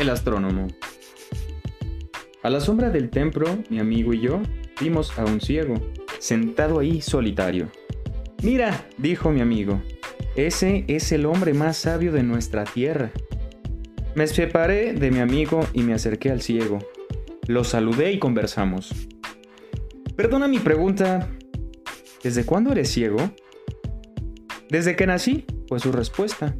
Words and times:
El 0.00 0.08
astrónomo. 0.08 0.68
A 2.42 2.48
la 2.48 2.60
sombra 2.60 2.88
del 2.88 3.10
templo, 3.10 3.58
mi 3.68 3.80
amigo 3.80 4.14
y 4.14 4.20
yo 4.20 4.40
vimos 4.80 5.18
a 5.18 5.26
un 5.26 5.42
ciego, 5.42 5.74
sentado 6.18 6.78
ahí 6.78 7.02
solitario. 7.02 7.70
Mira, 8.42 8.88
dijo 8.96 9.30
mi 9.30 9.42
amigo, 9.42 9.82
ese 10.36 10.86
es 10.88 11.12
el 11.12 11.26
hombre 11.26 11.52
más 11.52 11.76
sabio 11.76 12.12
de 12.12 12.22
nuestra 12.22 12.64
tierra. 12.64 13.10
Me 14.14 14.26
separé 14.26 14.94
de 14.94 15.10
mi 15.10 15.18
amigo 15.18 15.60
y 15.74 15.82
me 15.82 15.92
acerqué 15.92 16.30
al 16.30 16.40
ciego. 16.40 16.78
Lo 17.46 17.62
saludé 17.62 18.10
y 18.10 18.18
conversamos. 18.18 18.94
Perdona 20.16 20.48
mi 20.48 20.60
pregunta, 20.60 21.28
¿desde 22.22 22.46
cuándo 22.46 22.72
eres 22.72 22.90
ciego? 22.90 23.18
Desde 24.70 24.96
que 24.96 25.06
nací, 25.06 25.44
fue 25.68 25.78
su 25.78 25.92
respuesta. 25.92 26.56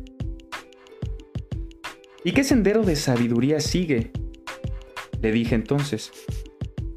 ¿Y 2.22 2.32
qué 2.32 2.44
sendero 2.44 2.82
de 2.82 2.96
sabiduría 2.96 3.60
sigue? 3.60 4.10
Le 5.22 5.32
dije 5.32 5.54
entonces. 5.54 6.12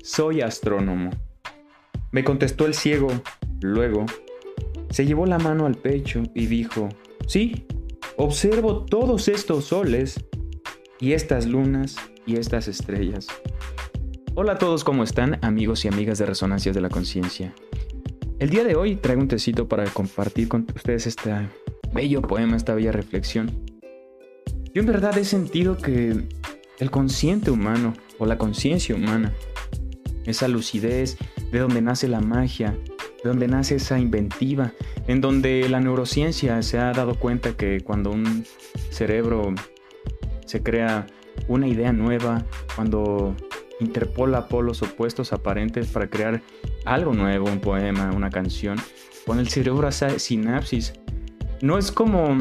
Soy 0.03 0.41
astrónomo. 0.41 1.11
Me 2.11 2.25
contestó 2.25 2.65
el 2.65 2.73
ciego. 2.73 3.07
Luego, 3.61 4.05
se 4.89 5.05
llevó 5.05 5.25
la 5.25 5.39
mano 5.39 5.65
al 5.65 5.75
pecho 5.75 6.23
y 6.35 6.47
dijo, 6.47 6.89
sí, 7.25 7.65
observo 8.17 8.83
todos 8.83 9.29
estos 9.29 9.65
soles 9.65 10.25
y 10.99 11.13
estas 11.13 11.45
lunas 11.45 11.95
y 12.25 12.35
estas 12.35 12.67
estrellas. 12.67 13.27
Hola 14.35 14.53
a 14.53 14.57
todos, 14.57 14.83
¿cómo 14.83 15.05
están 15.05 15.39
amigos 15.41 15.85
y 15.85 15.87
amigas 15.87 16.17
de 16.17 16.25
Resonancias 16.25 16.75
de 16.75 16.81
la 16.81 16.89
Conciencia? 16.89 17.53
El 18.39 18.49
día 18.49 18.65
de 18.65 18.75
hoy 18.75 18.97
traigo 18.97 19.21
un 19.21 19.29
tecito 19.29 19.69
para 19.69 19.85
compartir 19.85 20.49
con 20.49 20.67
ustedes 20.75 21.07
este 21.07 21.31
bello 21.93 22.21
poema, 22.21 22.57
esta 22.57 22.75
bella 22.75 22.91
reflexión. 22.91 23.72
Yo 24.73 24.81
en 24.81 24.87
verdad 24.87 25.15
he 25.19 25.23
sentido 25.23 25.77
que 25.77 26.15
el 26.79 26.89
consciente 26.89 27.51
humano 27.51 27.93
o 28.17 28.25
la 28.25 28.39
conciencia 28.39 28.95
humana, 28.95 29.31
esa 30.25 30.47
lucidez 30.47 31.17
de 31.51 31.59
donde 31.59 31.79
nace 31.83 32.07
la 32.07 32.21
magia, 32.21 32.75
de 33.23 33.29
donde 33.29 33.47
nace 33.47 33.75
esa 33.75 33.99
inventiva, 33.99 34.73
en 35.07 35.21
donde 35.21 35.69
la 35.69 35.79
neurociencia 35.79 36.59
se 36.63 36.79
ha 36.79 36.91
dado 36.91 37.13
cuenta 37.19 37.55
que 37.55 37.81
cuando 37.81 38.09
un 38.09 38.45
cerebro 38.89 39.53
se 40.47 40.63
crea 40.63 41.05
una 41.47 41.67
idea 41.67 41.93
nueva, 41.93 42.43
cuando 42.75 43.35
interpola 43.79 44.47
polos 44.47 44.81
opuestos 44.81 45.33
aparentes 45.33 45.85
para 45.89 46.09
crear 46.09 46.41
algo 46.83 47.13
nuevo, 47.13 47.45
un 47.45 47.59
poema, 47.59 48.11
una 48.11 48.31
canción, 48.31 48.77
cuando 49.23 49.43
el 49.43 49.49
cerebro 49.49 49.87
hace 49.87 50.17
sinapsis, 50.17 50.93
no 51.61 51.77
es 51.77 51.91
como, 51.91 52.35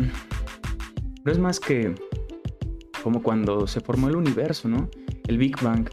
no 1.24 1.30
es 1.30 1.38
más 1.38 1.60
que 1.60 1.94
como 3.02 3.22
cuando 3.22 3.66
se 3.66 3.80
formó 3.80 4.08
el 4.08 4.16
universo, 4.16 4.68
¿no? 4.68 4.88
El 5.26 5.38
Big 5.38 5.60
Bang. 5.60 5.88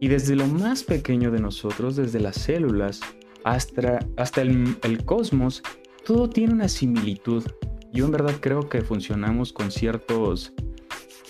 Y 0.00 0.08
desde 0.08 0.36
lo 0.36 0.46
más 0.46 0.82
pequeño 0.82 1.30
de 1.30 1.40
nosotros, 1.40 1.96
desde 1.96 2.20
las 2.20 2.36
células 2.36 3.00
hasta, 3.44 4.00
hasta 4.16 4.42
el, 4.42 5.04
cosmos, 5.04 5.62
todo 6.04 6.28
tiene 6.28 6.52
una 6.52 6.68
similitud. 6.68 7.44
Yo 7.92 8.06
en 8.06 8.10
verdad 8.10 8.34
creo 8.40 8.68
que 8.68 8.82
funcionamos 8.82 9.52
con 9.52 9.70
ciertos... 9.70 10.52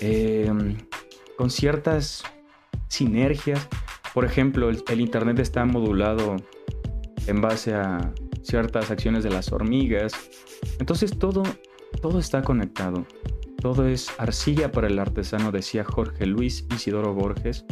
Em, 0.01 0.77
con 1.37 1.51
ciertas 1.51 2.25
sinergias. 2.89 3.69
Por 4.15 4.25
ejemplo, 4.25 4.69
el, 4.69 4.83
el, 4.89 5.01
Internet 5.01 5.39
está 5.39 5.65
modulado 5.65 6.37
en 7.27 7.41
base 7.41 7.75
a 7.75 8.13
ciertas 8.43 8.91
acciones 8.91 9.23
de 9.23 9.31
las 9.31 9.53
hormigas. 9.53 10.13
Entonces 10.79 11.19
todo, 11.19 11.43
todo 12.01 12.19
está 12.19 12.43
conectado. 12.43 13.07
Todo 13.63 13.87
es 13.87 14.11
arcilla 14.19 14.73
para 14.73 14.89
el 14.89 14.99
artesano, 14.99 15.53
decía 15.53 15.85
Jorge 15.85 16.27
Luis 16.27 16.67
Isidoro 16.75 17.15
Borges, 17.15 17.65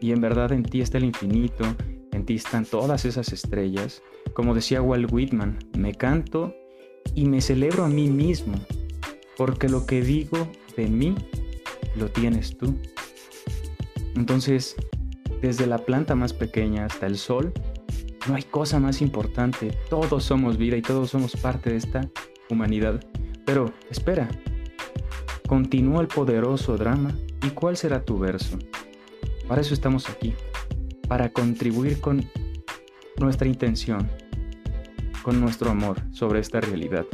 y 0.00 0.12
en 0.12 0.20
verdad 0.20 0.52
en 0.52 0.62
ti 0.62 0.80
está 0.80 0.98
el 0.98 1.04
infinito, 1.04 1.64
en 2.12 2.24
ti 2.24 2.36
están 2.36 2.64
todas 2.64 3.04
esas 3.04 3.32
estrellas. 3.32 4.04
Como 4.34 4.54
decía 4.54 4.80
Walt 4.80 5.12
Whitman, 5.12 5.58
me 5.76 5.94
canto 5.94 6.54
y 7.16 7.24
me 7.24 7.40
celebro 7.40 7.84
a 7.84 7.88
mí 7.88 8.08
mismo, 8.08 8.54
porque 9.36 9.68
lo 9.68 9.84
que 9.84 10.02
digo 10.02 10.46
de 10.76 10.86
mí 10.86 11.16
lo 11.96 12.06
tienes 12.08 12.56
tú. 12.56 12.78
Entonces, 14.14 14.76
desde 15.40 15.66
la 15.66 15.78
planta 15.78 16.14
más 16.14 16.32
pequeña 16.32 16.84
hasta 16.84 17.08
el 17.08 17.18
sol, 17.18 17.52
no 18.28 18.36
hay 18.36 18.44
cosa 18.44 18.78
más 18.78 19.02
importante. 19.02 19.76
Todos 19.90 20.22
somos 20.22 20.56
vida 20.56 20.76
y 20.76 20.82
todos 20.82 21.10
somos 21.10 21.34
parte 21.34 21.70
de 21.70 21.78
esta 21.78 22.08
humanidad. 22.48 23.04
Pero 23.44 23.72
espera, 23.90 24.28
Continúa 25.46 26.00
el 26.00 26.08
poderoso 26.08 26.76
drama 26.76 27.14
y 27.42 27.50
cuál 27.50 27.76
será 27.76 28.04
tu 28.04 28.18
verso. 28.18 28.58
Para 29.48 29.60
eso 29.60 29.74
estamos 29.74 30.08
aquí, 30.08 30.34
para 31.08 31.32
contribuir 31.32 32.00
con 32.00 32.24
nuestra 33.18 33.48
intención, 33.48 34.08
con 35.22 35.40
nuestro 35.40 35.70
amor 35.70 36.00
sobre 36.12 36.40
esta 36.40 36.60
realidad. 36.60 37.06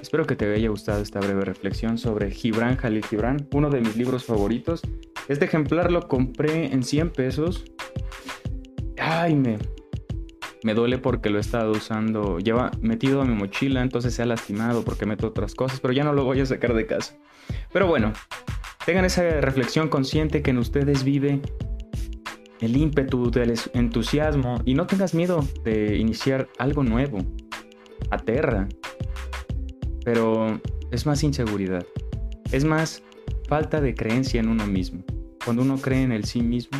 Espero 0.00 0.26
que 0.26 0.36
te 0.36 0.52
haya 0.52 0.68
gustado 0.68 1.02
esta 1.02 1.20
breve 1.20 1.44
reflexión 1.44 1.98
sobre 1.98 2.30
Gibran 2.30 2.76
Jalil 2.76 3.04
Gibran, 3.04 3.48
uno 3.52 3.70
de 3.70 3.80
mis 3.80 3.96
libros 3.96 4.24
favoritos. 4.24 4.82
Este 5.28 5.44
ejemplar 5.44 5.92
lo 5.92 6.08
compré 6.08 6.72
en 6.72 6.82
100 6.82 7.10
pesos. 7.10 7.64
Ay, 8.96 9.34
me, 9.34 9.58
me 10.64 10.74
duele 10.74 10.98
porque 10.98 11.30
lo 11.30 11.38
he 11.38 11.40
estado 11.40 11.72
usando, 11.72 12.38
lleva 12.38 12.70
metido 12.80 13.20
a 13.22 13.24
mi 13.24 13.34
mochila, 13.34 13.82
entonces 13.82 14.14
se 14.14 14.22
ha 14.22 14.26
lastimado 14.26 14.82
porque 14.82 15.06
meto 15.06 15.26
otras 15.26 15.54
cosas, 15.54 15.80
pero 15.80 15.92
ya 15.92 16.04
no 16.04 16.12
lo 16.12 16.24
voy 16.24 16.40
a 16.40 16.46
sacar 16.46 16.74
de 16.74 16.86
casa. 16.86 17.16
Pero 17.72 17.86
bueno, 17.86 18.12
tengan 18.86 19.04
esa 19.04 19.22
reflexión 19.40 19.88
consciente 19.88 20.42
que 20.42 20.50
en 20.50 20.58
ustedes 20.58 21.04
vive 21.04 21.40
el 22.60 22.76
ímpetu 22.76 23.30
del 23.30 23.54
entusiasmo 23.74 24.60
y 24.64 24.74
no 24.74 24.86
tengas 24.86 25.14
miedo 25.14 25.46
de 25.64 25.96
iniciar 25.96 26.48
algo 26.58 26.82
nuevo. 26.82 27.18
Aterra. 28.10 28.68
Pero 30.04 30.60
es 30.90 31.06
más 31.06 31.22
inseguridad. 31.22 31.84
Es 32.50 32.64
más 32.64 33.02
falta 33.48 33.80
de 33.80 33.94
creencia 33.94 34.40
en 34.40 34.48
uno 34.48 34.66
mismo. 34.66 35.04
Cuando 35.44 35.62
uno 35.62 35.76
cree 35.78 36.02
en 36.02 36.12
el 36.12 36.24
sí 36.24 36.40
mismo, 36.40 36.78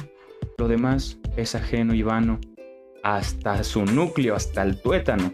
lo 0.57 0.69
demás 0.69 1.19
es 1.37 1.55
ajeno 1.55 1.95
y 1.95 2.03
vano 2.03 2.41
hasta 3.03 3.63
su 3.65 3.85
núcleo, 3.85 4.35
hasta 4.35 4.63
el 4.63 4.81
tuétano. 4.81 5.33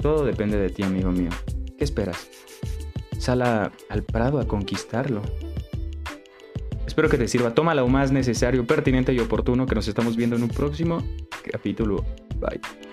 Todo 0.00 0.24
depende 0.24 0.58
de 0.58 0.70
ti, 0.70 0.82
amigo 0.82 1.10
mío. 1.10 1.30
¿Qué 1.76 1.84
esperas? 1.84 2.28
Sal 3.18 3.42
al 3.42 4.02
prado 4.04 4.40
a 4.40 4.46
conquistarlo. 4.46 5.22
Espero 6.86 7.08
que 7.08 7.18
te 7.18 7.28
sirva. 7.28 7.54
Toma 7.54 7.74
lo 7.74 7.86
más 7.86 8.10
necesario, 8.12 8.66
pertinente 8.66 9.12
y 9.12 9.20
oportuno 9.20 9.66
que 9.66 9.74
nos 9.74 9.86
estamos 9.86 10.16
viendo 10.16 10.36
en 10.36 10.42
un 10.42 10.48
próximo 10.48 11.02
capítulo. 11.52 12.04
Bye. 12.40 12.87